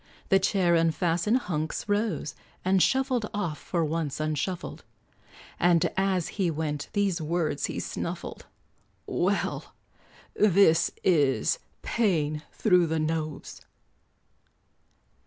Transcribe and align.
The 0.29 0.39
chair 0.39 0.73
unfastened, 0.73 1.37
Hunks 1.41 1.87
rose, 1.87 2.33
And 2.65 2.81
shuffled 2.81 3.29
off, 3.35 3.59
for 3.59 3.85
once 3.85 4.19
unshuffled; 4.19 4.83
And 5.59 5.91
as 5.95 6.27
he 6.39 6.49
went, 6.49 6.89
these 6.93 7.21
words 7.21 7.67
he 7.67 7.79
snuffled 7.79 8.47
"Well, 9.05 9.75
this 10.33 10.89
is 11.03 11.59
'paying 11.83 12.41
thro' 12.51 12.87
the 12.87 12.97
nose.'" 12.97 13.61